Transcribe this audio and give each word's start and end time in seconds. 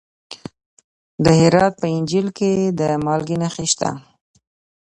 د 1.23 1.25
هرات 1.41 1.73
په 1.81 1.87
انجیل 1.95 2.27
کې 2.37 2.51
د 2.79 2.81
مالګې 3.05 3.37
نښې 3.41 3.65
شته. 3.71 3.89